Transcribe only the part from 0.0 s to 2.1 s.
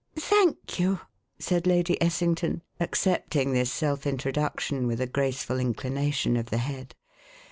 "Thank you," said Lady